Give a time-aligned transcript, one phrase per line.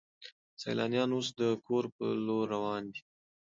[0.61, 3.01] سیلانیان اوس د کور په لور روان دي.